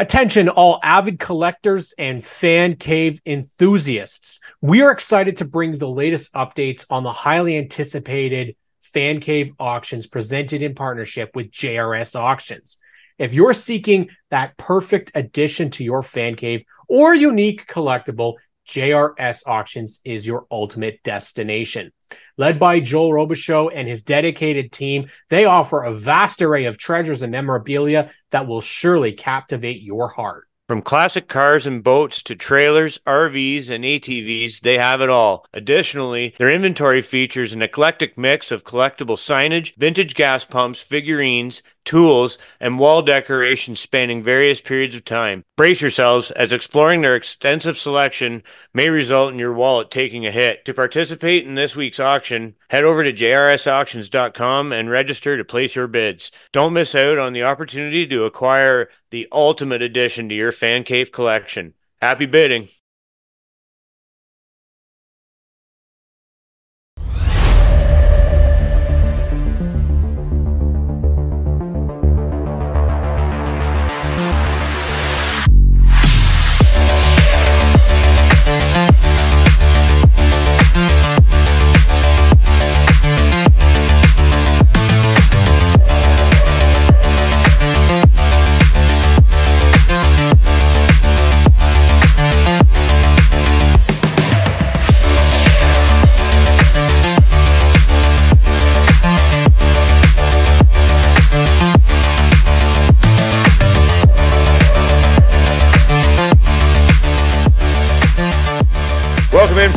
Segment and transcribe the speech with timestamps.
[0.00, 4.38] Attention, all avid collectors and fan cave enthusiasts.
[4.60, 10.06] We are excited to bring the latest updates on the highly anticipated fan cave auctions
[10.06, 12.78] presented in partnership with JRS Auctions.
[13.18, 18.34] If you're seeking that perfect addition to your fan cave or unique collectible,
[18.68, 21.90] JRS Auctions is your ultimate destination.
[22.36, 27.22] Led by Joel Robichaux and his dedicated team, they offer a vast array of treasures
[27.22, 30.48] and memorabilia that will surely captivate your heart.
[30.68, 35.46] From classic cars and boats to trailers, RVs, and ATVs, they have it all.
[35.54, 42.36] Additionally, their inventory features an eclectic mix of collectible signage, vintage gas pumps, figurines, tools,
[42.60, 45.42] and wall decorations spanning various periods of time.
[45.56, 48.42] Brace yourselves as exploring their extensive selection
[48.74, 50.66] may result in your wallet taking a hit.
[50.66, 55.86] To participate in this week's auction, head over to jrsauctions.com and register to place your
[55.86, 56.30] bids.
[56.52, 61.10] Don't miss out on the opportunity to acquire the ultimate addition to your fan cave
[61.10, 61.72] collection.
[62.02, 62.68] Happy bidding!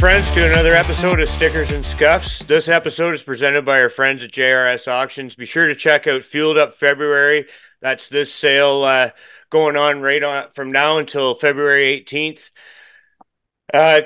[0.02, 2.39] Friends, to another episode of Stickers and Scuffs.
[2.39, 5.35] This episode is presented by our friends at JRS Auctions.
[5.35, 7.45] Be sure to check out Fueled Up February.
[7.81, 9.11] That's this sale uh,
[9.52, 12.49] going on right on from now until February 18th.
[13.72, 14.02] Uh,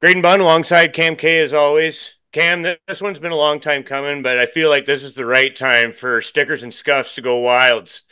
[0.00, 2.16] Graydon Bunn alongside Cam K as always.
[2.32, 5.26] Cam, this one's been a long time coming, but I feel like this is the
[5.26, 8.04] right time for Stickers and Scuffs to go wilds.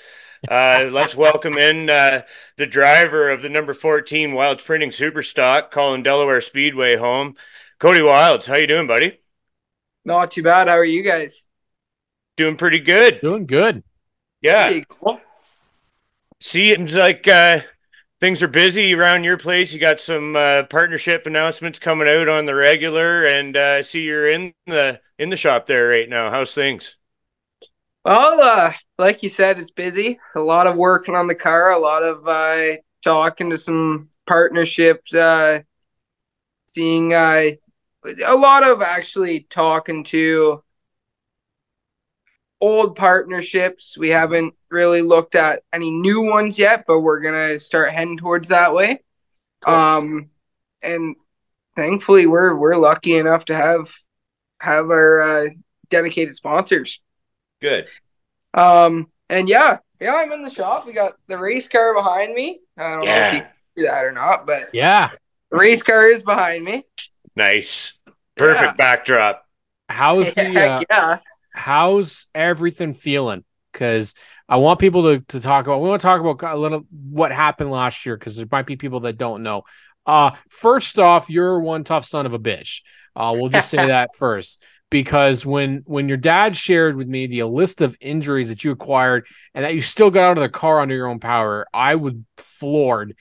[0.48, 2.22] Uh, let's welcome in uh,
[2.56, 7.34] the driver of the number 14 Wilds Printing Superstock, calling Delaware Speedway home.
[7.78, 9.20] Cody Wilds, how you doing, buddy?
[10.04, 10.68] Not too bad.
[10.68, 11.42] How are you guys?
[12.36, 13.20] Doing pretty good.
[13.20, 13.82] Doing good.
[14.40, 14.68] Yeah.
[14.68, 15.20] Pretty cool.
[16.40, 17.60] Seems like uh,
[18.18, 19.74] things are busy around your place.
[19.74, 24.02] You got some uh, partnership announcements coming out on the regular, and uh, I see
[24.04, 26.30] you're in the in the shop there right now.
[26.30, 26.96] How's things?
[28.04, 30.18] Well, uh, like you said, it's busy.
[30.34, 31.70] A lot of working on the car.
[31.70, 35.12] A lot of uh, talking to some partnerships.
[35.14, 35.60] Uh,
[36.68, 37.50] seeing uh,
[38.24, 40.62] a lot of actually talking to
[42.60, 43.96] old partnerships.
[43.96, 48.48] We haven't really looked at any new ones yet, but we're gonna start heading towards
[48.48, 49.02] that way.
[49.64, 49.74] Cool.
[49.74, 50.30] Um,
[50.82, 51.16] and
[51.76, 53.92] thankfully, we're we're lucky enough to have
[54.60, 55.50] have our uh,
[55.90, 57.00] dedicated sponsors.
[57.60, 57.86] Good.
[58.54, 60.86] Um, and yeah, yeah, I'm in the shop.
[60.86, 62.60] We got the race car behind me.
[62.76, 63.40] I don't know if you Yeah.
[63.40, 65.10] can see that or not, but Yeah.
[65.50, 66.84] the race car is behind me.
[67.36, 67.98] Nice.
[68.36, 68.72] Perfect Yeah.
[68.72, 69.46] backdrop.
[69.88, 71.18] How's the uh, yeah.
[71.52, 73.44] how's everything feeling?
[73.72, 74.14] Because
[74.48, 75.80] I want people to, to talk about.
[75.80, 78.76] We want to talk about a little what happened last year because there might be
[78.76, 79.62] people that don't know.
[80.06, 82.80] Uh, first off, you're one tough son of a bitch.
[83.14, 87.44] Uh, we'll just say that first because when when your dad shared with me the
[87.44, 90.80] list of injuries that you acquired and that you still got out of the car
[90.80, 93.16] under your own power, I was floored.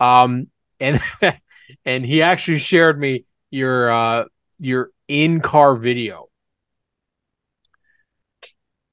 [0.00, 0.48] Um,
[0.80, 1.00] and
[1.84, 4.24] and he actually shared me your uh
[4.58, 6.26] your in car video.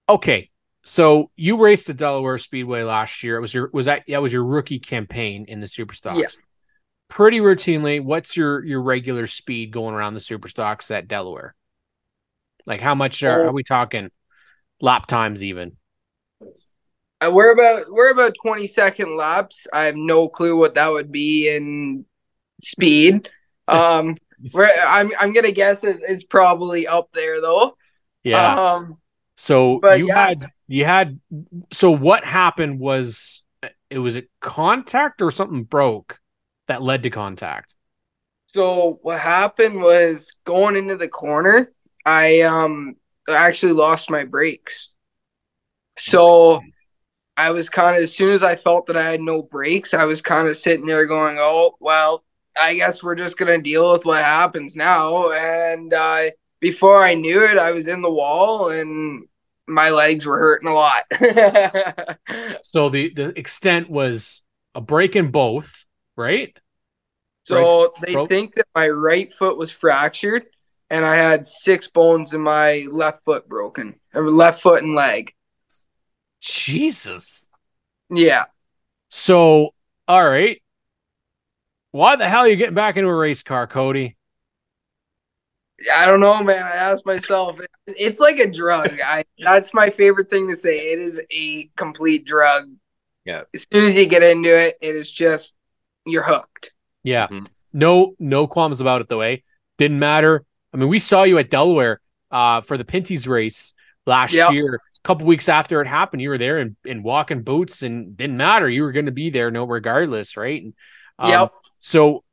[0.08, 0.50] Okay,
[0.84, 3.38] so you raced at Delaware Speedway last year.
[3.38, 6.20] It was your was that that was your rookie campaign in the Superstocks.
[6.20, 6.28] Yeah.
[7.08, 11.56] Pretty routinely, what's your your regular speed going around the Superstocks at Delaware?
[12.70, 14.12] Like how much are, are we talking?
[14.80, 15.76] Lap times even.
[17.20, 19.68] Uh, we're about we're about 20 second laps.
[19.74, 22.06] I have no clue what that would be in
[22.64, 23.30] speed.
[23.70, 24.18] Um,
[24.52, 27.78] we're, I'm I'm gonna guess it, it's probably up there though.
[28.24, 28.72] Yeah.
[28.72, 28.98] Um,
[29.38, 30.28] so you yeah.
[30.28, 31.20] had you had
[31.72, 33.44] so what happened was
[33.92, 36.20] it was a contact or something broke
[36.68, 37.76] that led to contact.
[38.48, 41.72] So what happened was going into the corner,
[42.06, 42.96] I um
[43.30, 44.90] actually lost my brakes.
[45.98, 46.62] So
[47.38, 50.06] I was kind of as soon as I felt that I had no brakes, I
[50.06, 52.24] was kind of sitting there going, "Oh, well,
[52.60, 56.32] I guess we're just going to deal with what happens now." And uh
[56.62, 59.28] before I knew it, I was in the wall and
[59.68, 61.06] my legs were hurting a lot.
[62.62, 64.44] So the the extent was
[64.76, 65.86] a break in both,
[66.16, 66.58] right?
[67.46, 68.02] So Right.
[68.06, 70.46] they Broke- think that my right foot was fractured,
[70.90, 75.34] and I had six bones in my left foot broken, or left foot and leg.
[76.42, 77.50] Jesus.
[78.10, 78.46] Yeah.
[79.10, 79.74] So,
[80.08, 80.62] all right.
[81.92, 84.16] Why the hell are you getting back into a race car, Cody?
[85.94, 86.64] I don't know, man.
[86.64, 87.60] I asked myself.
[87.88, 89.00] It's like a drug.
[89.04, 90.92] I that's my favorite thing to say.
[90.92, 92.66] It is a complete drug.
[93.26, 93.44] Yeah.
[93.54, 95.56] As soon as you get into it, it is just
[96.06, 96.72] you're hooked.
[97.04, 97.28] Yeah.
[97.28, 97.48] Mhm.
[97.72, 99.38] No, no qualms about it though, eh?
[99.78, 100.46] Didn't matter.
[100.74, 102.00] I mean, we saw you at Delaware
[102.32, 103.74] uh for the Pinty's race
[104.06, 104.52] last Yep.
[104.52, 104.76] year.
[104.76, 108.38] A couple weeks after it happened, you were there in, in walking boots and didn't
[108.38, 108.70] matter.
[108.70, 110.62] You were gonna be there no regardless, right?
[110.62, 110.74] And,
[111.18, 111.52] um, yep.
[111.80, 112.24] So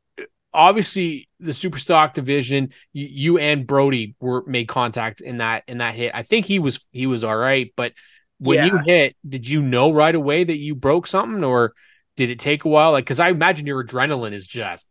[0.53, 5.79] obviously the super stock division, you, you and Brody were made contact in that in
[5.79, 6.13] that hit.
[6.15, 7.93] I think he was he was all right, but
[8.39, 11.73] when you hit, did you know right away that you broke something or
[12.17, 12.93] did it take a while?
[12.93, 14.89] Like cuz I imagine your adrenaline is just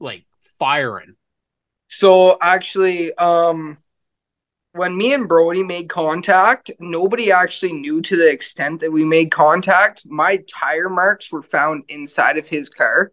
[0.00, 0.24] like
[0.58, 1.16] firing.
[1.88, 3.78] So actually, um,
[4.72, 9.30] when me and Brody made contact, nobody actually knew to the extent that we made
[9.30, 10.02] contact.
[10.04, 13.12] My tire marks were found inside of his car.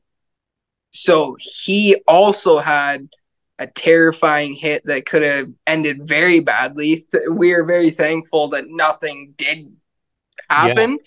[0.91, 3.07] So he also had
[3.59, 7.05] a terrifying hit that could have ended very badly.
[7.29, 9.71] We are very thankful that nothing did
[10.49, 10.97] happen.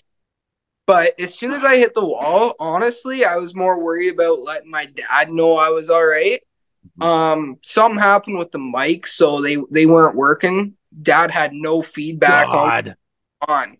[0.87, 4.71] But as soon as I hit the wall, honestly, I was more worried about letting
[4.71, 6.41] my dad know I was all right.
[7.01, 10.75] Um, something happened with the mic, so they they weren't working.
[11.01, 12.95] Dad had no feedback on God.
[13.47, 13.77] on.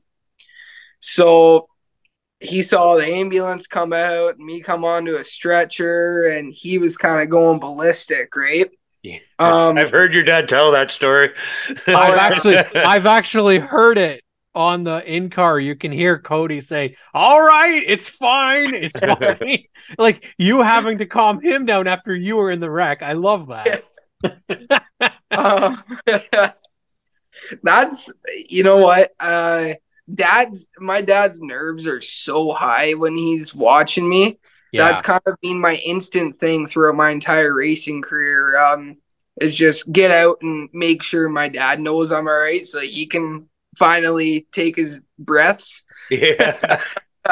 [0.99, 1.67] So
[2.39, 7.21] he saw the ambulance come out, me come onto a stretcher, and he was kind
[7.21, 8.69] of going ballistic, right?
[9.01, 9.19] Yeah.
[9.37, 11.29] Um, I've heard your dad tell that story.
[11.87, 14.24] I've actually I've actually heard it
[14.55, 15.59] on the in car.
[15.59, 19.63] You can hear Cody say, "All right, it's fine, it's fine."
[19.97, 23.01] like you having to calm him down after you were in the wreck.
[23.03, 23.83] I love that.
[25.31, 25.77] uh,
[27.63, 28.09] that's
[28.49, 29.69] you know what uh
[30.13, 34.37] dad's my dad's nerves are so high when he's watching me
[34.71, 38.97] Yeah, that's kind of been my instant thing throughout my entire racing career um
[39.41, 43.05] is just get out and make sure my dad knows i'm all right so he
[43.05, 46.81] can finally take his breaths yeah.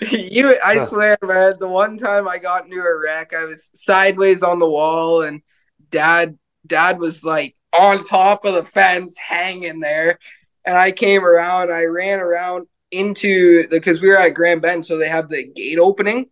[0.00, 4.42] you I swear, man, the one time I got into a wreck, I was sideways
[4.42, 5.42] on the wall and
[5.90, 10.18] dad dad was like on top of the fence hanging there.
[10.64, 14.86] And I came around, I ran around into the because we were at Grand Bend,
[14.86, 16.26] so they have the gate opening.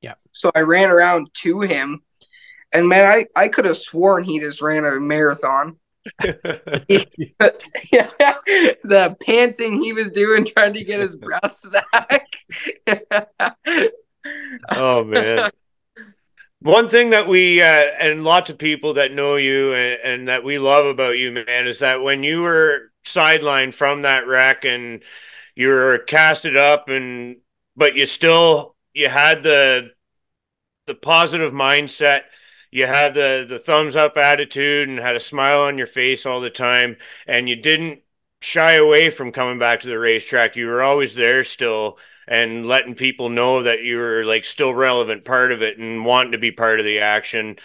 [0.00, 0.14] Yeah.
[0.32, 2.02] So So I ran around to him.
[2.72, 5.76] And man, I, I could have sworn he just ran a marathon.
[6.24, 8.08] yeah,
[8.82, 12.26] the panting he was doing trying to get his breaths back.
[14.70, 15.50] oh man.
[16.60, 20.44] One thing that we uh, and lots of people that know you and, and that
[20.44, 25.02] we love about you, man, is that when you were sidelined from that wreck and
[25.54, 27.36] you were casted up and
[27.76, 29.90] but you still you had the
[30.86, 32.22] the positive mindset
[32.72, 36.40] you had the the thumbs up attitude and had a smile on your face all
[36.40, 36.96] the time
[37.26, 38.00] and you didn't
[38.40, 40.56] shy away from coming back to the racetrack.
[40.56, 45.24] You were always there still and letting people know that you were like still relevant
[45.24, 47.58] part of it and wanting to be part of the action.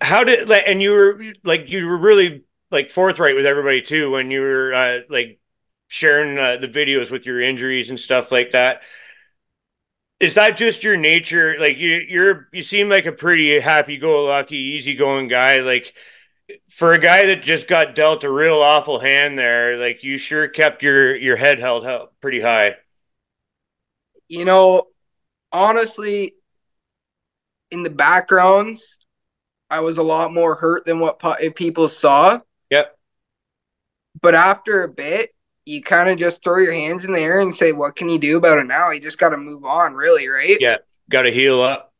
[0.00, 4.10] How did like and you were like you were really like forthright with everybody too
[4.10, 5.40] when you were uh, like
[5.88, 8.82] sharing uh, the videos with your injuries and stuff like that
[10.20, 15.28] is that just your nature like you you're you seem like a pretty happy-go-lucky easygoing
[15.28, 15.94] guy like
[16.68, 20.48] for a guy that just got dealt a real awful hand there like you sure
[20.48, 22.74] kept your your head held held pretty high
[24.28, 24.84] you know,
[25.52, 26.34] honestly,
[27.70, 28.98] in the backgrounds,
[29.70, 31.20] I was a lot more hurt than what
[31.54, 32.40] people saw.
[32.70, 32.96] Yep.
[34.20, 35.30] But after a bit,
[35.66, 38.18] you kind of just throw your hands in the air and say, "What can you
[38.18, 40.56] do about it now?" You just got to move on, really, right?
[40.60, 40.78] Yeah.
[41.10, 41.92] got to heal up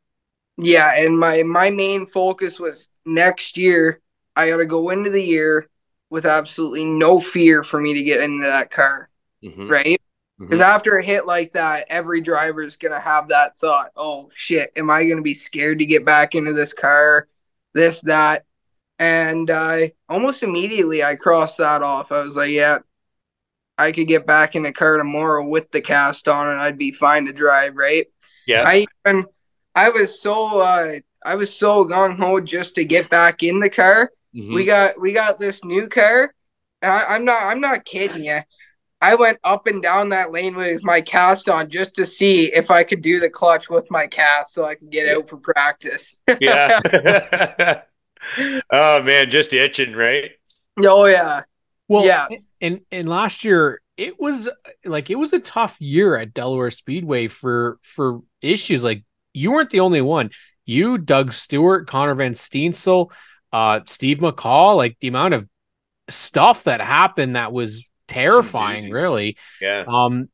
[0.56, 4.00] Yeah, and my my main focus was next year.
[4.34, 5.68] I got to go into the year
[6.10, 9.10] with absolutely no fear for me to get into that car,
[9.44, 9.68] Mhm.
[9.70, 10.00] right?
[10.38, 14.72] Because after a hit like that, every driver is gonna have that thought: "Oh shit,
[14.76, 17.26] am I gonna be scared to get back into this car?
[17.74, 18.44] This, that."
[18.98, 22.12] And uh, almost immediately, I crossed that off.
[22.12, 22.78] I was like, "Yeah,
[23.78, 26.92] I could get back in the car tomorrow with the cast on, and I'd be
[26.92, 28.06] fine to drive." Right?
[28.46, 29.26] yeah I even
[29.74, 33.70] I was so uh I was so gung ho just to get back in the
[33.70, 34.10] car.
[34.34, 34.54] Mhm.
[34.54, 36.32] We got we got this new car,
[36.80, 38.40] and I, I'm not I'm not kidding you.
[39.00, 42.70] I went up and down that lane with my cast on just to see if
[42.70, 46.20] I could do the clutch with my cast so I could get out for practice.
[46.40, 46.80] yeah.
[48.70, 50.30] oh man, just itching, right?
[50.82, 51.42] oh yeah.
[51.88, 52.28] Well, Yeah.
[52.60, 54.48] and and last year it was
[54.84, 58.84] like it was a tough year at Delaware Speedway for for issues.
[58.84, 60.30] Like you weren't the only one.
[60.64, 63.12] You, Doug Stewart, Connor Van Steensel,
[63.52, 65.48] uh, Steve McCall, like the amount of
[66.10, 69.36] stuff that happened that was terrifying, really.
[69.60, 69.84] Yeah.
[69.86, 70.28] Um,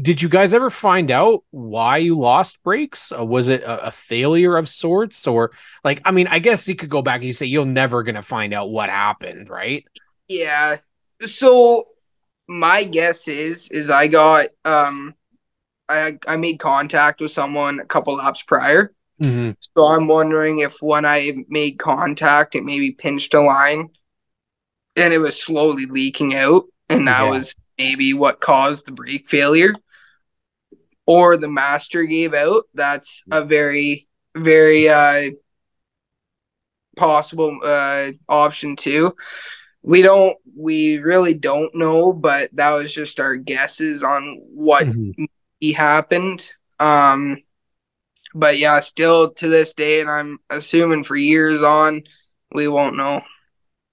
[0.00, 3.12] did you guys ever find out why you lost brakes?
[3.16, 5.52] Uh, was it a, a failure of sorts, or
[5.84, 6.02] like?
[6.04, 8.52] I mean, I guess you could go back and you say you're never gonna find
[8.52, 9.84] out what happened, right?
[10.28, 10.78] Yeah.
[11.24, 11.88] So
[12.48, 15.14] my guess is is I got um
[15.88, 18.92] I I made contact with someone a couple laps prior.
[19.20, 19.52] Mm-hmm.
[19.74, 23.88] So I'm wondering if when I made contact it maybe pinched a line
[24.94, 27.30] and it was slowly leaking out and that Yeah.
[27.30, 29.74] was maybe what caused the brake failure.
[31.06, 32.64] Or the master gave out.
[32.74, 35.30] That's a very very uh
[36.96, 39.14] possible uh option too.
[39.86, 45.28] We don't we really don't know, but that was just our guesses on what Mhm.
[45.60, 46.50] he happened.
[46.80, 47.42] Um,
[48.34, 52.02] but yeah, still to this day, and I'm assuming for years on,
[52.52, 53.22] we won't know.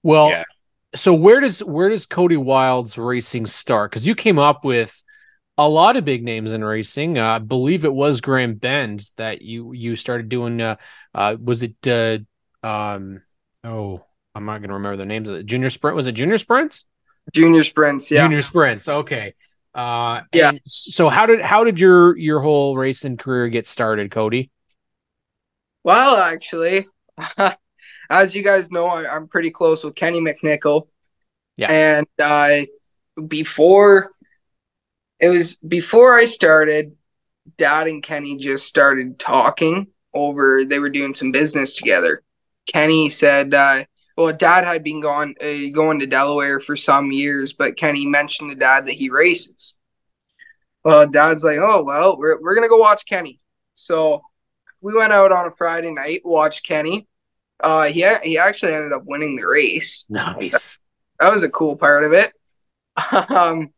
[0.01, 0.43] Well, Yeah.
[0.95, 3.91] so where does where does Cody Wild's racing start?
[3.91, 5.01] Because you came up with
[5.57, 7.17] a lot of big names in racing.
[7.17, 10.59] Uh, I believe it was Grand Bend that you you started doing.
[10.61, 10.77] Uh,
[11.13, 11.87] uh, was it?
[11.87, 12.19] Uh,
[12.65, 13.21] um,
[13.63, 14.03] oh,
[14.35, 15.95] I'm not gonna remember the names of the junior sprint.
[15.95, 16.85] Was it junior sprints?
[17.33, 18.23] Junior sprints, yeah.
[18.23, 18.87] Junior sprints.
[18.87, 19.33] Okay.
[19.73, 20.51] Uh, Yeah.
[20.67, 24.51] So how did how did your your whole racing career get started, Cody?
[25.83, 26.87] Well, actually,
[28.09, 30.87] as you guys know, I, I'm pretty close with Kenny McNichol.
[31.57, 31.71] Yeah.
[31.71, 32.65] And uh,
[33.27, 34.09] before
[35.19, 36.95] it was before I started,
[37.57, 40.65] Dad and Kenny just started talking over.
[40.65, 42.23] They were doing some business together.
[42.71, 47.53] Kenny said, uh, "Well, Dad had been gone uh, going to Delaware for some years,
[47.53, 49.73] but Kenny mentioned to Dad that he races."
[50.83, 53.39] Well, Dad's like, "Oh well, we're we're gonna go watch Kenny."
[53.75, 54.21] So
[54.81, 57.07] we went out on a Friday night, watched Kenny.
[57.59, 60.05] Uh, he he actually ended up winning the race.
[60.09, 60.79] Nice.
[61.19, 62.33] That was a cool part of it.
[63.11, 63.69] Um,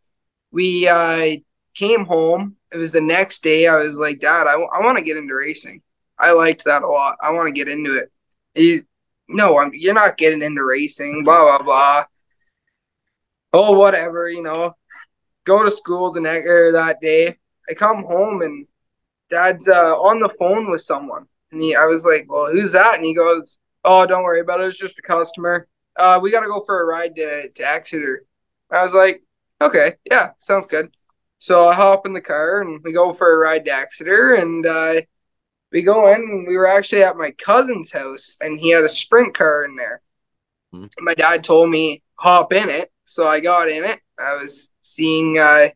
[0.51, 1.37] we uh
[1.75, 2.55] came home.
[2.71, 3.67] It was the next day.
[3.67, 5.81] I was like, Dad, I, want to get into racing.
[6.17, 7.17] I liked that a lot.
[7.21, 8.11] I want to get into it.
[8.53, 8.81] He,
[9.27, 11.23] no, I'm, you're not getting into racing.
[11.23, 12.05] Blah blah blah.
[13.53, 14.29] Oh, whatever.
[14.29, 14.75] You know,
[15.45, 17.37] go to school the next or that day.
[17.69, 18.67] I come home and
[19.29, 22.95] Dad's uh, on the phone with someone, and he, I was like, "Well, who's that?"
[22.95, 24.69] And he goes, "Oh, don't worry about it.
[24.69, 25.67] It's just a customer.
[25.95, 28.25] Uh, we gotta go for a ride to to Exeter."
[28.71, 29.23] I was like,
[29.61, 30.91] "Okay, yeah, sounds good."
[31.39, 34.65] So I hop in the car and we go for a ride to Exeter, and
[34.65, 35.01] uh,
[35.71, 36.21] we go in.
[36.21, 39.75] And we were actually at my cousin's house, and he had a sprint car in
[39.75, 40.01] there.
[40.71, 40.85] Hmm.
[40.99, 43.99] My dad told me hop in it, so I got in it.
[44.19, 45.69] I was seeing uh,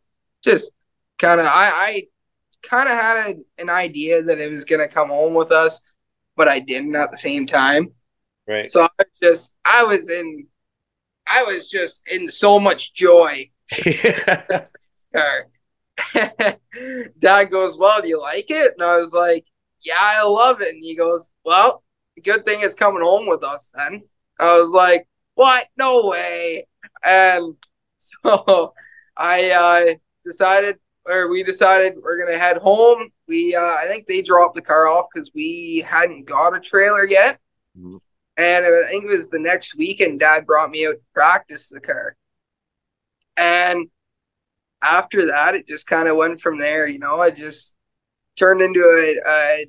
[0.43, 0.72] just
[1.17, 2.03] kind of I, I
[2.63, 5.81] kind of had a, an idea that it was gonna come home with us,
[6.36, 7.91] but I didn't at the same time.
[8.48, 8.69] Right.
[8.69, 10.48] So I was just I was in
[11.27, 13.50] I was just in so much joy.
[17.19, 18.74] Dad goes, Well, do you like it?
[18.77, 19.46] And I was like,
[19.81, 20.69] Yeah, I love it.
[20.69, 21.83] And he goes, Well,
[22.15, 24.03] the good thing is coming home with us then.
[24.39, 25.67] I was like, What?
[25.77, 26.67] No way.
[27.03, 27.55] And
[27.98, 28.74] so
[29.15, 29.93] I uh,
[30.24, 33.09] decided or we decided we're gonna head home.
[33.27, 37.05] We uh, I think they dropped the car off because we hadn't got a trailer
[37.05, 37.39] yet.
[37.77, 38.00] Mhm.
[38.38, 41.81] And I think it was the next weekend, Dad brought me out to practice the
[41.81, 42.15] car.
[43.36, 43.89] And
[44.81, 46.88] after that, it just kind of went from there.
[46.88, 47.75] You know, I just
[48.38, 49.65] turned into a, a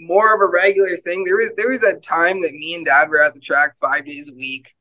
[0.00, 1.24] more of a regular thing.
[1.24, 4.06] There was there was a time that me and Dad were at the track five
[4.06, 4.74] days a week,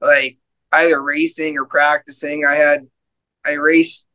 [0.00, 0.38] like
[0.72, 2.44] either racing or practicing.
[2.44, 2.86] I had
[3.44, 4.06] I raced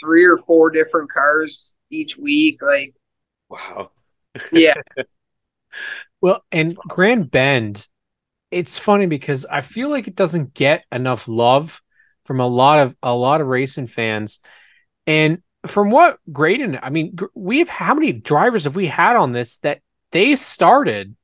[0.00, 2.62] three or four different cars each week.
[2.62, 2.94] Like,
[3.48, 3.90] wow.
[4.52, 4.74] yeah,
[6.20, 6.88] Well, and awesome.
[6.88, 7.86] Grand Bend,
[8.50, 11.82] it's funny because I feel like it doesn't get enough love
[12.24, 14.40] from a lot of a lot of racing fans.
[15.06, 19.58] And from what Graydon, I mean, we've how many drivers have we had on this
[19.58, 19.80] that
[20.12, 21.16] they started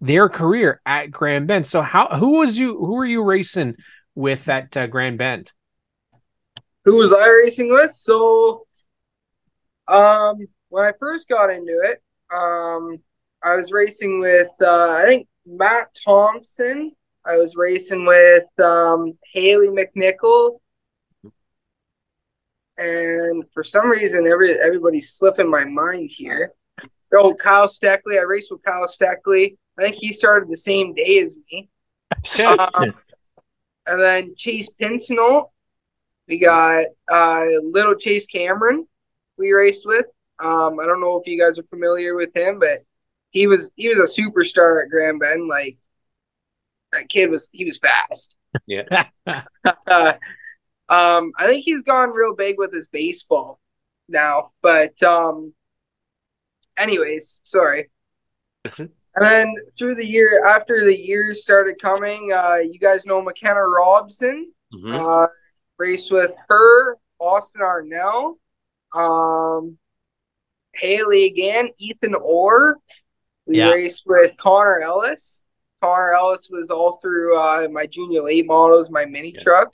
[0.00, 1.66] their career at Grand Bend?
[1.66, 3.76] So how who was you who were you racing
[4.14, 5.52] with at uh, Grand Bend?
[6.84, 7.94] who was I racing with?
[7.94, 8.66] So,
[9.88, 12.02] um, when I first got into it,
[12.32, 12.98] um,
[13.42, 16.92] I was racing with uh, I think Matt Thompson.
[17.26, 20.58] I was racing with um, Haley McNichol,
[22.76, 26.52] and for some reason, every everybody's slipping my mind here.
[27.16, 28.18] Oh, Kyle Steckley.
[28.18, 29.56] I raced with Kyle Steckley.
[29.78, 31.68] I think he started the same day as me.
[32.46, 32.94] Um,
[33.86, 35.50] and then Chase Pincinel.
[36.26, 38.86] We got uh, little Chase Cameron.
[39.36, 40.06] We raced with.
[40.42, 42.84] Um, I don't know if you guys are familiar with him, but
[43.30, 45.48] he was he was a superstar at Grand Bend.
[45.48, 45.76] Like
[46.92, 48.36] that kid was he was fast.
[48.66, 49.06] Yeah.
[49.26, 50.12] uh,
[50.88, 53.60] um, I think he's gone real big with his baseball
[54.08, 54.52] now.
[54.62, 55.52] But um,
[56.76, 57.90] anyways, sorry.
[58.78, 63.62] and then through the year, after the years started coming, uh, you guys know McKenna
[63.62, 64.52] Robson.
[64.74, 65.24] Mhm.
[65.24, 65.28] Uh,
[65.78, 68.36] raced with her, Austin Arnell,
[68.94, 69.78] um,
[70.74, 72.76] Haley again, Ethan Orr.
[73.46, 73.70] We Yeah.
[73.70, 75.44] raced with Connor Ellis.
[75.80, 79.42] Connor Ellis was all through uh, my junior late models, my mini Yeah.
[79.42, 79.70] truck.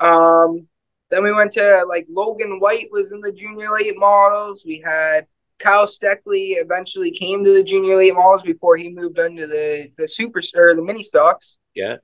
[0.00, 0.66] Um,
[1.10, 4.62] then we went to like Logan White was in the junior late models.
[4.64, 5.26] We had
[5.58, 10.06] Kyle Steckley eventually came to the junior late models before he moved under the the
[10.06, 11.56] super or the mini stocks.
[11.74, 11.96] Yeah.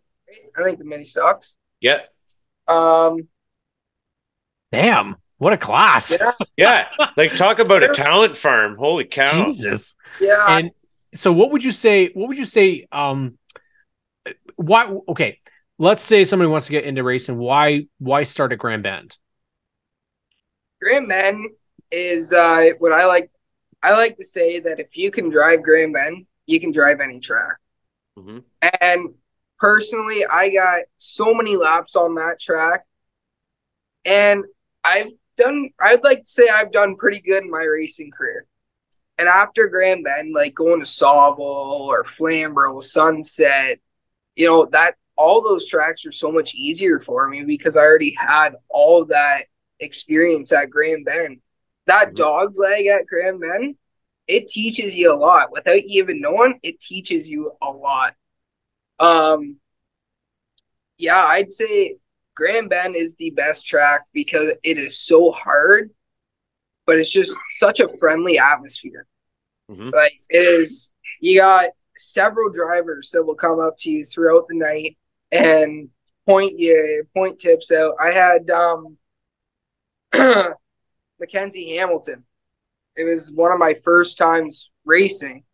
[0.59, 1.55] I think the mini stocks.
[1.81, 2.01] Yeah.
[2.67, 3.29] Um,
[4.73, 6.17] Damn, what a class.
[6.19, 7.07] yeah, Yeah.
[7.17, 8.77] Like talk about a talent farm.
[8.77, 9.47] Holy cow.
[9.47, 9.95] Jesus.
[10.21, 10.45] yeah.
[10.49, 10.71] And
[11.15, 13.39] so what would you say what would you say um
[14.57, 15.39] why okay,
[15.78, 19.16] let's say somebody wants to get into racing, why why start at Grand Bend?
[20.81, 21.50] Grand Bend
[21.90, 23.31] is uh, what I like.
[23.83, 27.21] I like to say that if you can drive Grand Bend, you can drive any
[27.21, 27.57] track.
[28.19, 28.45] Mhm.
[28.81, 29.14] And
[29.59, 32.85] personally, I got so many laps on that track,
[34.04, 34.45] and
[34.83, 35.71] I've done.
[35.81, 38.47] I'd like to say I've done pretty good in my racing career.
[39.16, 43.78] And after Grand Bend, like going to Sauble or Flamborough, Sunset,
[44.35, 48.14] you know that all those tracks are so much easier for me because I already
[48.18, 49.47] had all that
[49.80, 51.41] experience at Grand Bend.
[51.86, 52.17] That Mhm.
[52.17, 53.76] dog's leg at Grand Bend,
[54.26, 55.52] it teaches you a lot.
[55.52, 58.15] Without you even knowing, it teaches you a lot.
[58.99, 59.60] Um,
[60.99, 61.97] yeah, I'd say
[62.34, 65.91] Grand Bend is the best track because it is so hard,
[66.86, 69.06] but it's just such a friendly atmosphere.
[69.71, 69.93] Mhm.
[69.93, 74.56] Like it is, you got several drivers that will come up to you throughout the
[74.56, 74.97] night
[75.32, 75.89] and
[76.26, 77.95] point you point tips out.
[78.00, 78.97] I had um
[81.21, 82.25] Mackenzie Hamilton.
[82.97, 85.45] It was one of my first times racing,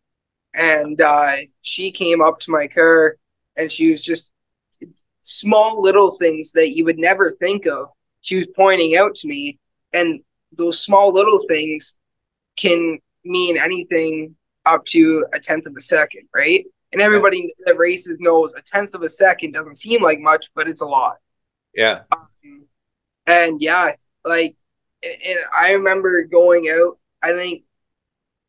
[0.55, 3.17] and uh, she came up to my car,
[3.57, 4.31] and she was just
[5.23, 7.89] small little things that you would never think of.
[8.21, 9.59] She was pointing out to me,
[9.93, 10.21] and
[10.53, 11.97] those small little things
[12.57, 16.65] can mean anything up to a tenth of a second, right?
[16.93, 20.69] And everybody that races knows a tenth of a second doesn't seem like much, but
[20.69, 21.17] it's a lot.
[21.75, 22.03] Yeah.
[22.11, 22.67] Um,
[23.27, 23.93] and yeah,
[24.25, 24.57] like,
[25.03, 27.63] and, and I remember going out, I think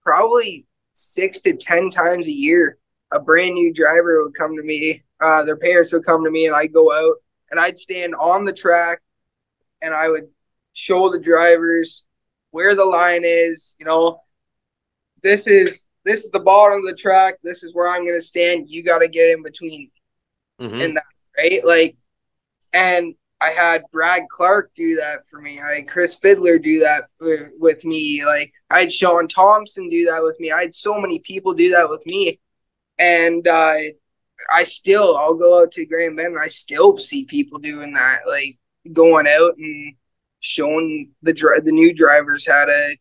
[0.02, 2.78] probably six to 10 times a year,
[3.12, 5.04] a brand new driver would come to me.
[5.20, 7.18] Uh, their parents would come to me, and I'd go out
[7.52, 9.02] and I'd stand on the track
[9.82, 10.30] and I would
[10.74, 12.06] show the drivers
[12.52, 13.76] where the line is.
[13.78, 14.22] You know,
[15.22, 17.36] this is this is the bottom of the track.
[17.44, 18.70] This is where I'm going to stand.
[18.70, 19.92] You got to get in between
[20.60, 20.82] Mhm.
[20.82, 21.04] in that,
[21.38, 21.66] right?
[21.66, 21.98] Like,
[22.74, 25.60] and I had Brad Clark do that for me.
[25.60, 28.24] I had Chris Fiddler do that with, with me.
[28.26, 30.52] Like, I had Sean Thompson do that with me.
[30.52, 32.40] I had so many people do that with me.
[33.00, 33.78] And uh,
[34.54, 38.22] I still, I'll go out to Grand Bend and I still see people doing that,
[38.28, 38.60] like
[38.94, 39.96] going out and
[40.40, 42.96] showing the dri- the new drivers how to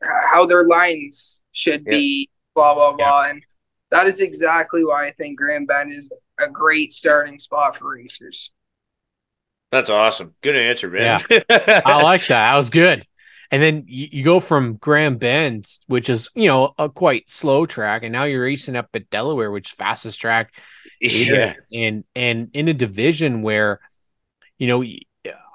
[0.00, 3.28] how their lines should be, blah blah blah.
[3.28, 3.44] And
[3.90, 8.50] that is exactly why I think Grand Bend is a great starting spot for racers.
[9.70, 10.34] That's awesome.
[10.42, 11.20] Good answer, man.
[11.50, 12.50] I like that.
[12.50, 13.06] That was good.
[13.50, 17.66] And then you, you go from Grand Bend, which is you know a quite slow
[17.66, 20.52] track, and now you're racing up at Delaware, which is fastest track
[21.02, 21.54] yeah.
[21.72, 23.80] and and in a division where
[24.58, 24.84] you know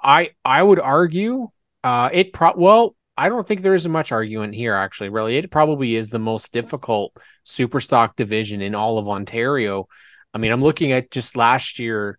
[0.02, 1.48] i i would argue
[1.84, 5.50] uh it pro well i don't think there is much argument here actually really it
[5.50, 9.86] probably is the most difficult super stock division in all of ontario
[10.32, 12.18] i mean i'm looking at just last year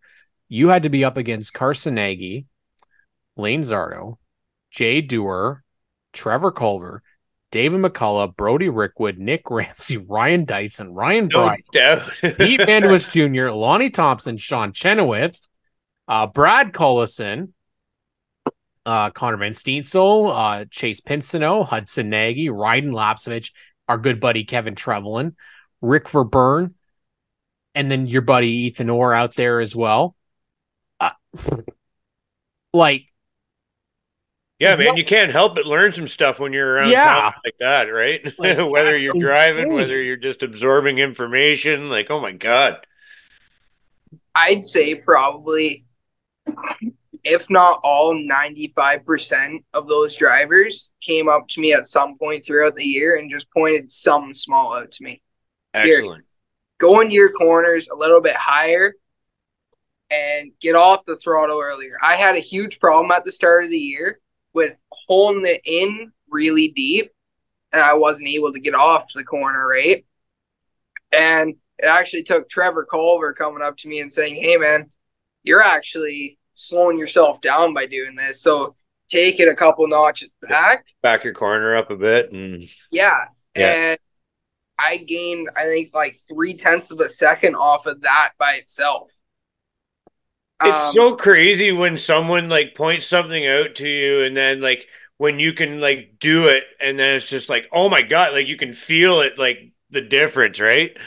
[0.49, 2.45] you had to be up against carson nagy
[3.37, 4.17] lane zardo
[4.71, 5.63] jay dewar
[6.11, 7.01] trevor culver
[7.51, 12.11] david mccullough brody rickwood nick ramsey ryan dyson ryan No doubt.
[12.21, 15.39] Pete Vanderwist Jr., Lonnie Thompson, Sean Chenoweth,
[16.07, 17.53] uh, Brad Collison,
[18.85, 23.51] uh, Connor Van Steensel, uh, Chase Pinsino, Hudson Nagy, Ryden Lapsovich,
[23.87, 25.35] our good buddy Kevin Trevelin,
[25.81, 26.73] Rick Verburn,
[27.75, 30.15] and then your buddy Ethan Orr out there as well.
[30.99, 31.11] Uh,
[32.73, 33.05] like,
[34.59, 37.03] Yeah, man, you can't help but learn some stuff when you're around Yeah.
[37.03, 38.21] town like that, right?
[38.37, 42.85] Like, whether you're driving, whether you're just absorbing information, like, oh my god.
[44.35, 45.85] I'd say probably,
[47.23, 52.75] if not all, 95% of those drivers came up to me at some point throughout
[52.75, 55.21] the year and just pointed some small out to me.
[55.73, 56.25] Excellent.
[56.79, 58.93] Go into your corners a little bit higher
[60.09, 61.97] and get off the throttle earlier.
[62.01, 64.19] I had a huge problem at the start of the year
[64.53, 67.11] with holding it in really deep
[67.71, 70.05] and I wasn't able to get off the corner, right?
[71.11, 74.89] And it actually took Trevor Culver coming up to me and saying, Hey man,
[75.43, 78.41] you're actually slowing yourself down by doing this.
[78.41, 78.75] So
[79.09, 80.85] take it a couple notches back.
[81.01, 83.25] Back your corner up a bit and Yeah.
[83.55, 83.73] Yeah.
[83.73, 83.99] And
[84.79, 89.11] I gained, I think, like three tenths of a second off of that by itself.
[90.63, 94.87] it's Um, so crazy when someone like points something out to you and then like
[95.17, 98.47] when you can like do it and then it's just like, oh my god, like
[98.47, 100.97] you can feel it like the difference, right?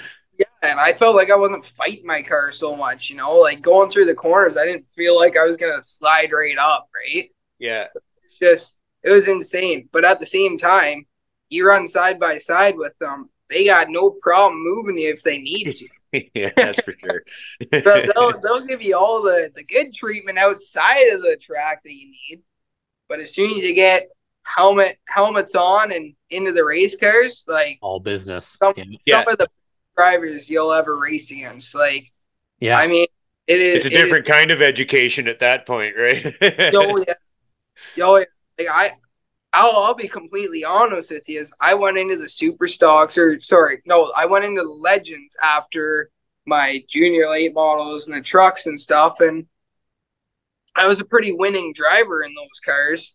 [0.62, 3.90] And I felt like I wasn't fighting my car so much, you know, like going
[3.90, 7.30] through the corners, I didn't feel like I was gonna slide right up, right?
[7.58, 7.86] Yeah.
[7.94, 9.88] It's just it was insane.
[9.92, 11.06] But at the same time,
[11.48, 15.38] you run side by side with them, they got no problem moving you if they
[15.38, 15.88] need to.
[16.34, 17.22] yeah, that's for sure.
[17.82, 21.92] So they'll they'll give you all the, the good treatment outside of the track that
[21.92, 22.42] you need.
[23.08, 24.08] But as soon as you get
[24.44, 28.46] helmet helmets on and into the race cars, like All business.
[28.46, 28.74] Some-.
[29.06, 29.24] Yeah.
[29.24, 29.48] some of the
[29.96, 32.12] drivers you'll ever race against, like
[32.60, 32.78] Yeah.
[32.78, 33.06] I mean,
[33.46, 36.24] it is it's a it is- different kind of education at that point, right?
[36.70, 37.14] Yo, oh, yeah.
[37.96, 38.24] Yo, yeah.
[38.58, 38.92] like I,
[39.52, 41.40] I'll, I'll be completely honest with you.
[41.40, 45.36] Is I went into the super stocks, or sorry, no, I went into the legends
[45.42, 46.10] after
[46.46, 49.46] my junior late models and the trucks and stuff, and
[50.74, 53.14] I was a pretty winning driver in those cars.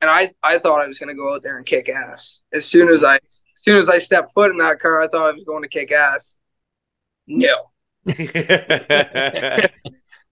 [0.00, 2.42] And I, I thought I was gonna go out there and kick ass.
[2.52, 5.28] As soon as I, as soon as I stepped foot in that car, I thought
[5.28, 6.34] I was going to kick ass.
[7.26, 7.70] No,
[8.04, 9.70] that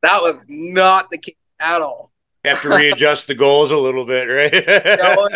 [0.02, 2.10] was not the case at all.
[2.44, 4.52] Have to readjust the goals a little bit, right?
[4.54, 5.28] Yo,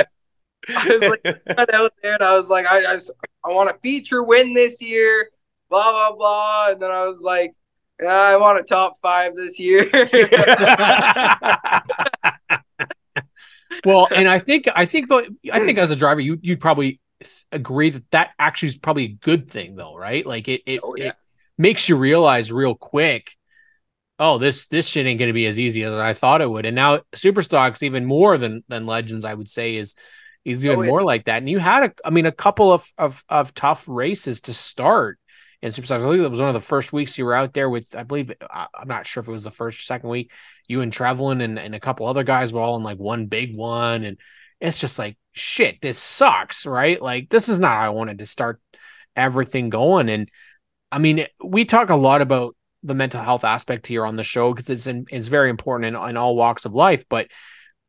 [0.77, 1.25] I was like,
[1.75, 3.11] out there and I was like, I, I just
[3.45, 5.31] I want a feature win this year,
[5.71, 6.71] blah blah blah.
[6.71, 7.55] And then I was like,
[8.03, 9.89] yeah, I want a top five this year.
[13.85, 16.99] well, and I think I think I think as a driver, you you'd probably
[17.53, 20.25] agree that that actually is probably a good thing, though, right?
[20.27, 21.09] Like it it, Oh, yeah.
[21.09, 21.17] it
[21.59, 23.37] makes you realize real quick.
[24.19, 26.67] Oh, this this shit ain't going to be as easy as I thought it would.
[26.67, 29.97] And now Superstocks even more than than Legends, I would say, is
[30.45, 30.91] is oh, even Oh, yeah.
[30.91, 31.39] more like that.
[31.39, 35.19] And you had a, I mean, a couple of of of tough races to start
[35.63, 35.97] in Superstocks.
[35.97, 37.95] I believe it was one of the first weeks you were out there with.
[37.97, 40.31] I believe I'm not sure if it was the first or second week.
[40.69, 43.57] You and Trevelin and and a couple other guys were all in like one big
[43.57, 44.19] one, and
[44.61, 45.81] it's just like shit.
[45.83, 47.01] This sucks, right?
[47.01, 48.61] Like this is not how I wanted to start
[49.15, 50.09] everything going.
[50.09, 50.31] And
[50.91, 54.53] I mean, we talk a lot about the mental health aspect here on the show
[54.53, 57.05] because it's in, it's very important in, in all walks of life.
[57.09, 57.29] But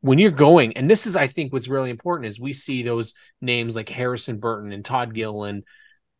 [0.00, 3.14] when you're going, and this is, I think, what's really important is we see those
[3.40, 5.64] names like Harrison Burton and Todd Gilliland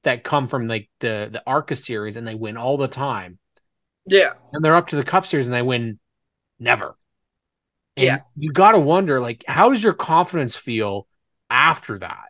[0.04, 3.38] that come from like the the ARCA series and they win all the time,
[4.06, 5.98] yeah, and they're up to the Cup series and they win
[6.58, 6.96] never.
[7.96, 8.18] And Yeah.
[8.36, 11.06] you got to wonder, like, how does your confidence feel
[11.50, 12.26] after that?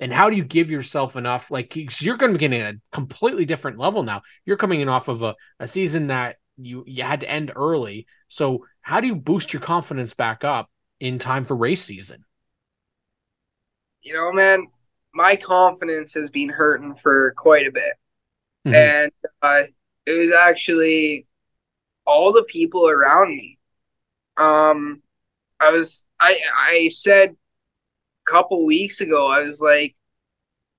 [0.00, 1.50] And how do you give yourself enough?
[1.50, 4.22] Like, you're going to be getting a completely different level now.
[4.44, 8.06] You're coming in off of a, a season that you you had to end early.
[8.28, 10.70] So, how do you boost your confidence back up
[11.00, 12.24] in time for race season?
[14.02, 14.66] you know, man,
[15.14, 17.92] my confidence has been hurting for quite a bit,
[18.64, 18.92] Mhm.
[18.92, 19.62] and uh,
[20.06, 21.26] it was actually
[22.06, 23.58] all the people around me.
[24.38, 25.02] Um,
[25.60, 27.36] I was I I said
[28.24, 29.96] couple weeks ago, I was like,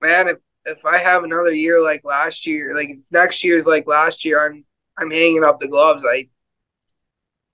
[0.00, 4.24] man, if if I have another year like last year, like next year's like last
[4.24, 4.64] year, I'm
[4.98, 6.04] I'm hanging up the gloves.
[6.06, 6.28] I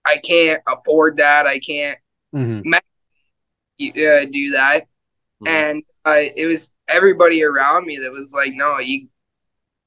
[0.05, 1.47] I can't afford that.
[1.47, 1.99] I can't
[2.35, 2.75] Mhm.
[2.75, 4.87] uh, do that.
[5.43, 5.49] Mhm.
[5.49, 9.09] And uh, it was everybody around me that was like, no, you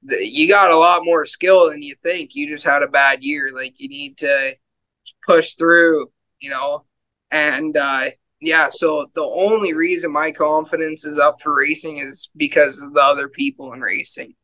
[0.05, 2.35] you got a lot more skill than you think.
[2.35, 3.51] You just had a bad year.
[3.53, 4.57] Like you need to
[5.25, 6.85] push through, you know.
[7.31, 8.09] And uh,
[8.45, 13.01] yeah, so the only reason my confidence is up for racing is because of the
[13.01, 14.35] other people in racing.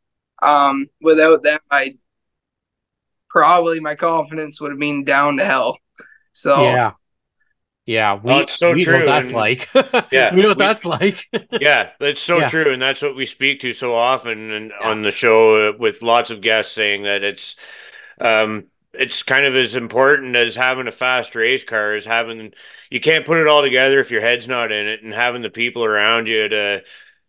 [0.42, 1.96] Um, without them, I
[3.30, 5.78] probably my confidence would have been down to hell.
[6.34, 6.92] So Yeah.
[7.86, 8.20] Yeah.
[8.24, 9.70] We, Oh, it's so we know true, what that's and- like.
[10.12, 11.28] Yeah, We know what we- that's like.
[11.60, 12.48] yeah, that's so Yeah.
[12.48, 16.02] true, and that's what we speak to so often and on the show uh, with
[16.02, 17.56] lots of guests saying that it's
[18.22, 22.54] um it's kind of as important as having a fast race car as having
[22.90, 25.50] you can't put it all together if your head's not in it and having the
[25.50, 26.84] people around you to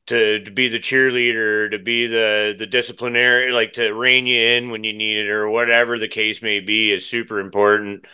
[0.07, 4.71] to, to be the cheerleader to be the the disciplinary like to rein you in
[4.71, 8.05] when you need it or whatever the case may be is super important.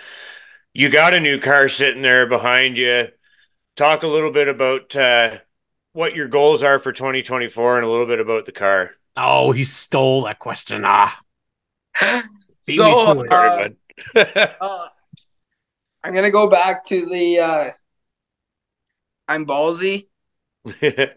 [0.75, 3.07] You got a new car sitting there behind you.
[3.77, 5.39] Talk a little bit about uh,
[5.93, 8.93] what your goals are for 2024 and a little bit about the car.
[9.17, 10.83] Oh, he stole that question.
[10.85, 11.19] Ah,
[12.66, 13.76] beat me so to uh, Sorry,
[14.61, 14.88] uh,
[16.02, 17.70] I'm gonna go back to the uh,
[19.29, 20.09] I'm ballsy.
[20.81, 21.16] bud.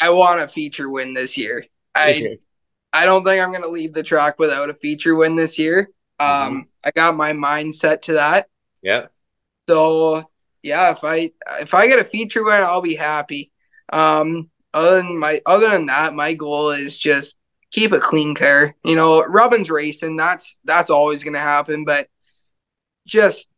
[0.00, 1.66] I want a feature win this year.
[1.94, 2.30] I
[2.92, 5.90] I don't think I'm gonna leave the track without a feature win this year.
[6.20, 6.68] Um, Mm-hmm.
[6.84, 8.48] I got my mind set to that.
[8.82, 9.06] yeah
[9.68, 10.30] So
[10.62, 13.52] yeah, if I if I get a feature win, I'll be happy.
[13.92, 17.36] Um, other than my other than that, my goal is just
[17.70, 18.74] keep a clean car.
[18.84, 20.16] You know, Robin's racing.
[20.16, 22.08] That's that's always gonna happen, but
[23.06, 23.48] just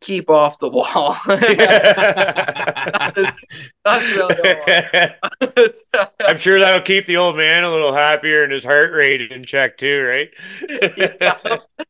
[0.00, 1.16] keep off the wall.
[1.26, 3.38] that's,
[3.84, 5.76] that's really I want.
[6.26, 9.44] I'm sure that'll keep the old man a little happier and his heart rate in
[9.44, 10.30] check too, right?
[11.20, 11.36] yeah,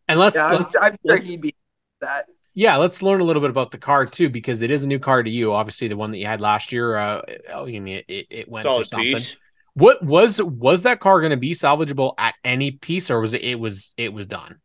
[0.08, 1.54] And let's, yeah, I'm, let's I'm sure he'd be
[2.00, 2.26] that.
[2.54, 4.98] yeah, let's learn a little bit about the car too, because it is a new
[4.98, 5.52] car to you.
[5.52, 8.66] Obviously, the one that you had last year, uh, oh, I mean, it, it went
[8.68, 9.14] for Solid something.
[9.14, 9.36] piece.
[9.80, 13.42] What was was that car going to be salvageable at any piece, or was it
[13.42, 14.60] it was it was done?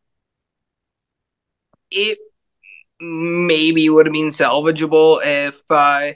[1.91, 2.17] it
[2.99, 6.11] maybe would have been salvageable if uh,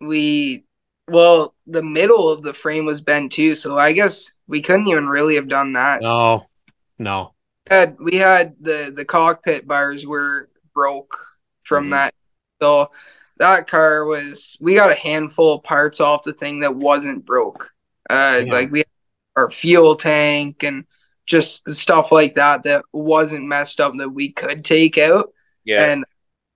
[0.00, 0.64] we
[1.08, 5.06] well the middle of the frame was bent too so i guess we couldn't even
[5.06, 6.46] really have done that No,
[6.98, 7.34] no.
[7.68, 11.16] had we had the the cockpit bars were broke
[11.62, 11.90] from Mhm.
[11.90, 12.14] that
[12.62, 12.90] so
[13.38, 17.70] that car was we got a handful of parts off the thing that wasn't broke
[18.10, 18.52] uh Yeah.
[18.52, 18.86] like we had
[19.36, 20.84] our fuel tank and
[21.26, 25.32] just stuff like that that wasn't messed up that we could take out
[25.64, 25.84] Yeah.
[25.90, 26.04] and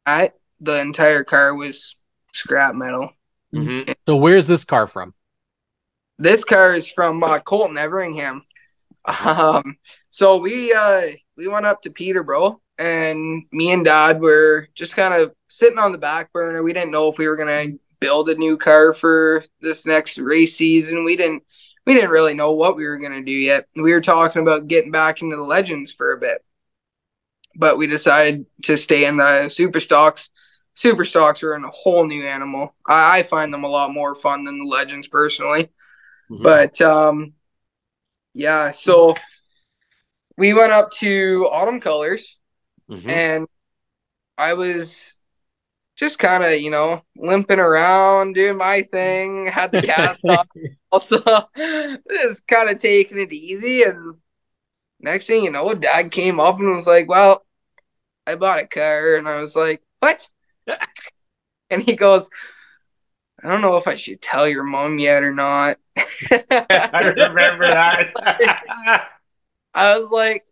[0.06, 1.96] I the entire car was
[2.32, 3.10] scrap metal.
[3.54, 3.94] Mhm.
[4.06, 5.14] So where's this car from?
[6.18, 8.44] This car is from uh, Colton Everingham.
[9.04, 9.78] Um,
[10.10, 11.02] so we uh
[11.36, 15.92] we went up to Peterborough and me and Dad were just kind of sitting on
[15.92, 16.62] the back burner.
[16.62, 20.56] We didn't know if we were gonna build a new car for this next race
[20.56, 21.04] season.
[21.04, 21.42] We didn't
[21.86, 23.66] we didn't really know what we were gonna do yet.
[23.74, 26.44] We were talking about getting back into the legends for a bit.
[27.56, 30.30] But we decided to stay in the super stocks.
[30.74, 32.74] Super stocks are in a whole new animal.
[32.86, 35.70] I, I find them a lot more fun than the legends personally.
[36.30, 36.42] Mhm.
[36.42, 37.32] But um
[38.34, 39.16] yeah, so
[40.36, 42.38] we went up to Autumn Colors
[42.88, 43.08] Mhm.
[43.08, 43.48] and
[44.36, 45.14] I was
[45.98, 50.46] just kind of, you know, limping around, doing my thing, had the cast on,
[50.92, 51.20] also
[52.08, 53.82] just kind of taking it easy.
[53.82, 54.14] And
[55.00, 57.44] next thing you know, dad came up and was like, Well,
[58.26, 59.16] I bought a car.
[59.16, 60.28] And I was like, What?
[61.70, 62.30] and he goes,
[63.42, 65.78] I don't know if I should tell your mom yet or not.
[66.30, 69.08] I remember that.
[69.74, 70.44] I was like,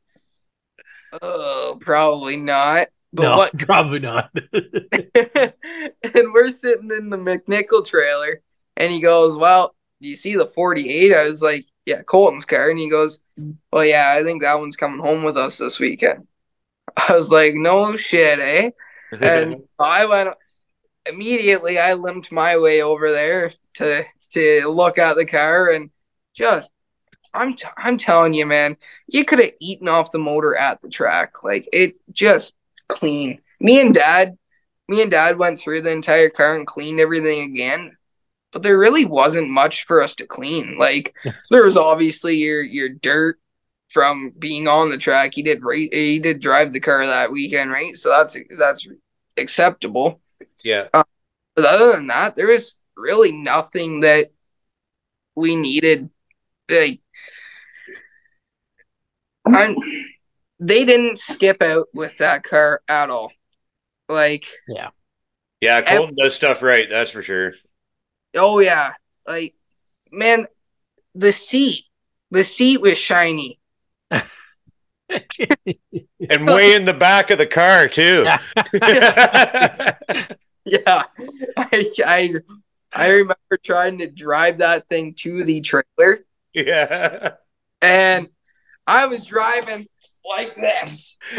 [1.22, 2.88] Oh, probably not.
[3.16, 4.31] But no, what probably not.
[4.52, 8.42] and we're sitting in the McNichol trailer,
[8.76, 12.68] and he goes, "Well, do you see the 48?" I was like, "Yeah, Colton's car,"
[12.68, 13.20] and he goes,
[13.72, 16.26] "Well, yeah, I think that one's coming home with us this weekend."
[16.96, 18.70] I was like, "No shit, eh?"
[19.18, 20.35] And I went
[21.07, 21.79] immediately.
[21.79, 25.90] I limped my way over there to to look at the car, and
[26.35, 26.70] just,
[27.33, 28.76] I'm t- I'm telling you, man,
[29.07, 31.42] you could have eaten off the motor at the track.
[31.42, 32.55] Like it just
[32.88, 33.40] clean.
[33.61, 34.37] Me and dad,
[34.88, 37.96] me and dad went through the entire car and cleaned everything again.
[38.53, 40.79] But there really wasn't much for us to clean.
[40.79, 41.14] Like
[41.51, 43.38] there was obviously your your dirt
[43.90, 45.33] from being on the track.
[45.35, 45.92] He did right.
[45.92, 47.96] he did drive the car that weekend, right?
[47.96, 48.87] So that's that's
[49.37, 50.20] acceptable.
[50.62, 50.88] yeah.
[50.92, 51.05] Uh,
[51.55, 54.31] but other than that, there was really nothing that
[55.35, 56.11] we needed.
[56.70, 57.01] Like,
[59.46, 59.77] I'm,
[60.59, 63.33] they didn't skip out with that car at all.
[64.09, 64.90] Like, Yeah,
[65.61, 67.55] yeah, Colton does stuff right, that's for sure.
[68.37, 68.92] oh yeah,
[69.27, 69.55] like,
[70.11, 70.47] man,
[71.14, 71.85] the seat,
[72.31, 73.59] the seat was shiny.
[76.29, 78.27] And way in the back of the car too.
[80.69, 81.05] Yeah,
[81.57, 82.35] I, I,
[82.92, 87.35] I remember trying to drive that thing to the trailer, yeah.
[87.81, 88.27] and
[88.85, 89.87] I was driving
[90.28, 91.16] like this.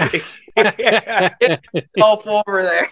[2.01, 2.91] up over there.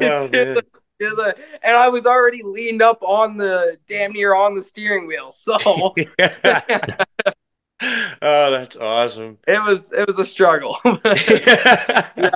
[0.00, 0.54] Oh, man.
[0.54, 0.64] the-
[0.98, 5.32] the- and I was already leaned up on the damn near on the steering wheel.
[5.32, 5.94] So oh,
[7.80, 9.38] that's awesome.
[9.46, 10.78] It was it was a struggle.
[10.84, 12.30] yeah.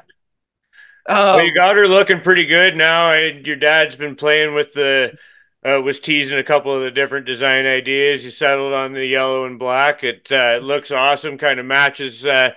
[1.07, 3.13] Um, well, you got her looking pretty good now.
[3.13, 5.17] And your dad's been playing with the,
[5.65, 8.25] uh, was teasing a couple of the different design ideas.
[8.25, 10.05] You settled on the yellow and black.
[10.05, 11.39] It, uh, it looks awesome.
[11.39, 12.51] Kind of matches uh,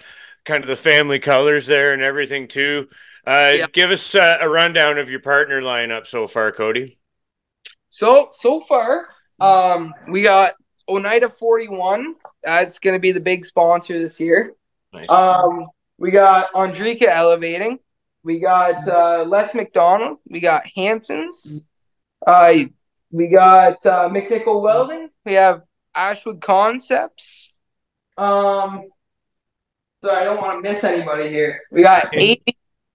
[0.46, 2.88] kind of the family colors there and everything too.
[3.26, 3.67] Uh, Yeah.
[3.72, 6.98] Give us uh, a rundown of your partner lineup so far, Cody.
[7.89, 9.08] So so far,
[9.39, 10.54] um, we got
[10.88, 12.15] Oneida Forty One.
[12.43, 14.54] That's going to be the big sponsor this year.
[14.93, 15.10] Nice.
[15.10, 15.67] Um,
[15.98, 17.80] we got Andrika Elevating.
[18.24, 20.20] We got uh, Les McDonald.
[20.30, 21.63] We got Hanson's.
[22.26, 22.54] Uh,
[23.12, 25.10] we got uh, McNichol Welding.
[25.26, 25.62] We have
[25.96, 27.52] Ashwood Concepts.
[28.17, 28.89] Um,
[30.04, 31.62] so I don't want to miss anybody here.
[31.72, 32.43] We got eight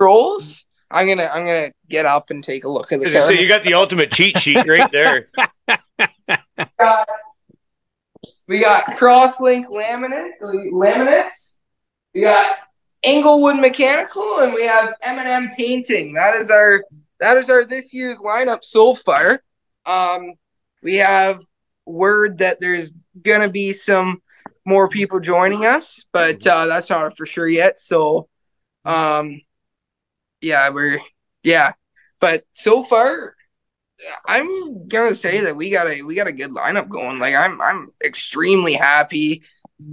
[0.01, 0.65] Trolls.
[0.91, 3.11] I'm gonna I'm gonna get up and take a look at the.
[3.21, 5.29] so you got the ultimate cheat sheet right there.
[6.79, 7.09] got
[8.47, 11.53] we got crosslink laminate laminates.
[12.15, 12.57] We got
[13.03, 16.13] Englewood Mechanical, and we have M&M Painting.
[16.13, 16.85] That is our
[17.21, 19.43] that is our this year's lineup so far.
[19.87, 20.35] Um,
[20.83, 21.45] we have
[21.87, 22.93] word that there's
[23.23, 24.23] gonna be some
[24.65, 27.81] more people joining us, but uh, that's not for sure yet.
[27.81, 28.29] So,
[28.85, 29.41] um,
[30.41, 31.01] yeah, we're
[31.43, 31.73] yeah,
[32.21, 33.35] but so far
[34.27, 37.19] I'm gonna say that we got a we got a good lineup going.
[37.19, 39.43] Like I'm I'm extremely happy.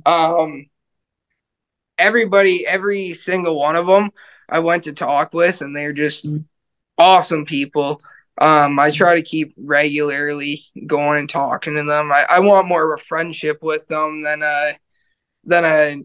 [0.05, 0.67] Um,
[1.97, 4.11] everybody, every single one of them,
[4.47, 6.25] I went to talk with, and they're just
[6.97, 8.01] awesome people.
[8.39, 12.11] Um, I try to keep regularly going and talking to them.
[12.11, 14.79] I, I want more of a friendship with them than a
[15.43, 15.97] than a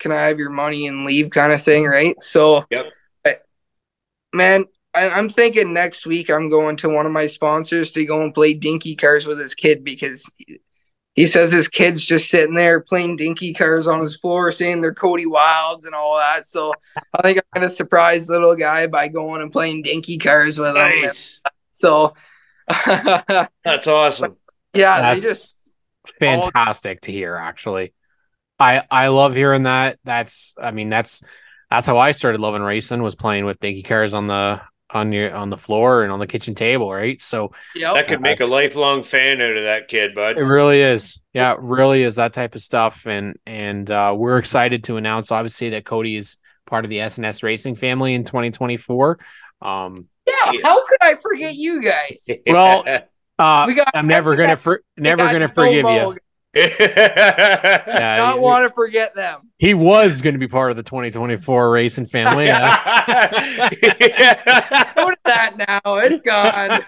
[0.00, 2.16] can I have your money and leave kind of thing, right?
[2.22, 2.86] So, Yep.
[3.24, 3.36] I-
[4.32, 8.22] man, I, I'm thinking next week I'm going to one of my sponsors to go
[8.22, 10.58] and play dinky cars with his kid because he,
[11.14, 14.94] he says his kid's just sitting there playing dinky cars on his floor, saying they're
[14.94, 16.46] Cody Wilds and all that.
[16.46, 16.72] So
[17.14, 20.74] I think I'm gonna surprise the little guy by going and playing dinky cars with
[20.74, 21.10] him.
[21.72, 21.80] Nice.
[21.80, 22.14] So
[23.64, 24.36] That's awesome.
[24.72, 25.76] Yeah, That's just
[26.18, 27.36] fantastic to hear.
[27.36, 27.92] Actually,
[28.58, 29.98] I I love hearing that.
[30.04, 31.22] That's I mean that's
[31.70, 35.34] that's how I started loving racing was playing with dinky cars on the on your
[35.34, 37.20] on the floor and on the kitchen table, right?
[37.20, 37.94] So yep.
[37.94, 40.38] That could make a lifelong fan out of that kid, bud.
[40.38, 41.20] It really is.
[41.32, 43.06] Yeah, it really is that type of stuff.
[43.06, 47.42] And and uh, we're excited to announce obviously that Cody is part of the SNS
[47.42, 49.18] racing family in 2024.
[49.60, 50.52] Um yeah.
[50.62, 52.26] How could I forget you guys?
[52.46, 52.84] Well,
[53.38, 56.18] uh We got I'm never gonna for, never gonna no forgive mo- you.
[56.54, 59.50] Yeah, Not want to forget them.
[59.58, 62.50] He was going to be part of the 2024 racing family.
[62.50, 62.60] uh,
[64.94, 65.80] Go to that now.
[65.96, 66.84] It's gone.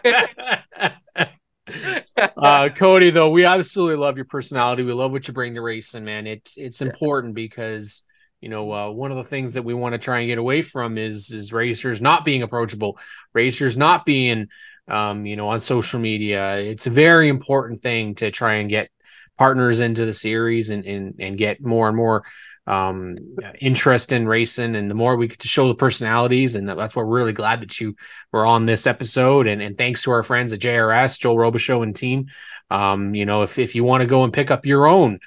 [2.37, 4.83] uh, Cody, though, we absolutely love your personality.
[4.83, 6.27] We love what you bring to racing, man.
[6.27, 8.03] It's it's important because
[8.45, 10.61] you know uh, one of the things that we want to try and get away
[10.61, 12.99] from is is racers not being approachable,
[13.33, 14.49] racers not being
[14.87, 16.59] um, you know on social media.
[16.59, 18.91] It's a very important thing to try and get
[19.39, 22.25] partners into the series and and and get more and more
[22.67, 23.17] um
[23.61, 27.07] interest in racing and the more we get to show the personalities and that's what
[27.07, 27.95] we're really glad that you
[28.33, 31.95] were on this episode and and thanks to our friends at JRS Joel Robichaux and
[31.95, 32.29] team
[32.71, 35.19] um you know if if you want to go and pick up your own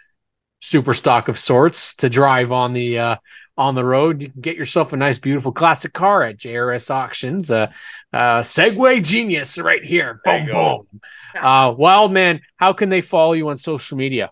[0.60, 3.16] super stock of sorts to drive on the uh
[3.58, 7.50] on the road you can get yourself a nice beautiful classic car at JRS auctions
[7.52, 7.68] uh
[8.14, 10.88] uh segue genius right here There boom go.
[10.92, 11.02] boom
[11.44, 14.32] uh wild man how can they follow you on social media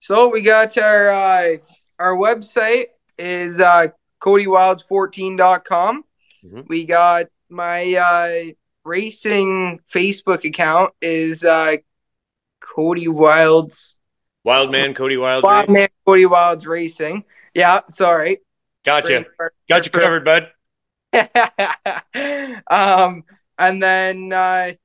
[0.00, 1.56] So we got our uh,
[1.98, 2.86] our website
[3.18, 3.88] is uh,
[4.22, 6.04] CodyWilds14.com.
[6.44, 6.64] Mhm.
[6.68, 8.52] We got my uh,
[8.84, 11.76] racing Facebook account is uh,
[12.60, 13.96] Cody Wilds
[14.44, 15.44] Wild man, Cody Wild.
[15.44, 17.24] Wild Man Cody Wilds Racing.
[17.54, 18.40] Yeah, sorry.
[18.84, 19.26] Gotcha.
[19.68, 20.50] Got you covered, bud.
[22.70, 23.24] um,
[23.58, 24.78] and then uh, I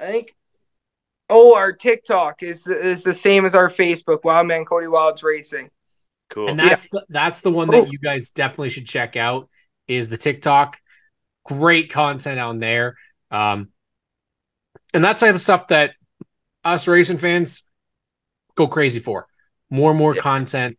[0.00, 0.34] think
[1.28, 4.24] oh, our TikTok is is the same as our Facebook.
[4.24, 5.70] Wildman Cody Wilds Racing.
[6.30, 6.48] Cool.
[6.48, 7.86] And that's the, that's the one that Oh.
[7.90, 9.48] you guys definitely should check out
[9.86, 10.78] is the TikTok.
[11.44, 12.96] Great content on there.
[13.30, 13.70] Um,
[14.92, 15.92] and that type of stuff that
[16.64, 17.62] us racing fans
[18.58, 19.26] go crazy for.
[19.70, 20.20] More and more Yeah.
[20.22, 20.78] content.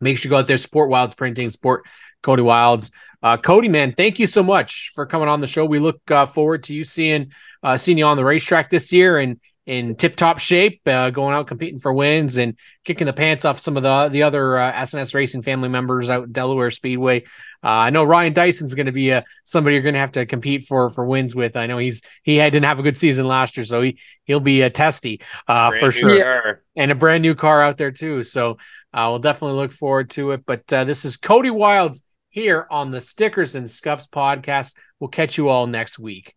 [0.00, 1.84] Make sure you go out there, support Wilds Printing, support
[2.22, 2.90] Cody Wilds.
[3.22, 5.64] Uh, Cody, man, thank you so much for coming on the show.
[5.64, 7.32] We look uh, forward to you seeing
[7.62, 11.34] uh, seeing you on the racetrack this year and in tip top shape, uh, going
[11.34, 14.72] out competing for wins and kicking the pants off some of the the other uh,
[14.72, 17.22] SNS racing family members out at Delaware Speedway.
[17.62, 20.26] Uh, I know Ryan Dyson's going to be a somebody you're going to have to
[20.26, 21.56] compete for for wins with.
[21.56, 24.40] I know he's he had, didn't have a good season last year, so he he'll
[24.40, 26.52] be a testy uh, for sure, Yeah.
[26.74, 28.22] and a brand new car out there too.
[28.22, 28.52] So
[28.92, 30.44] uh, we'll definitely look forward to it.
[30.46, 31.96] But uh, this is Cody Wild
[32.30, 34.74] here on the Stickers and Scuffs podcast.
[34.98, 36.34] We'll catch you all next week.